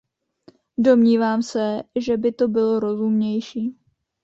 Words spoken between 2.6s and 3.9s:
rozumnější.